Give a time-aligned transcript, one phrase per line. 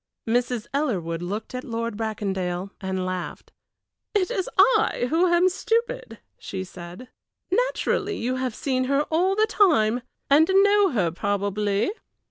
[0.27, 0.65] Mrs.
[0.73, 3.51] Ellerwood looked at Lord Bracondale and laughed.
[4.15, 7.09] "It is I who am stupid," she said.
[7.51, 11.91] "Naturally you have seen her all the time, and know her probably.